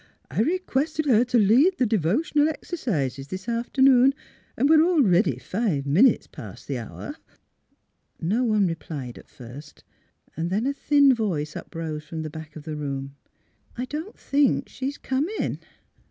[0.31, 4.15] I requested her to lead the d'votional ex ercises this afternoon,
[4.57, 7.17] and we are already five minutes past the hour."
[8.19, 9.83] No one replied at first;
[10.35, 14.17] then a thin voice up rose from the back of the room: *' I don't
[14.17, 15.59] think she's comin'."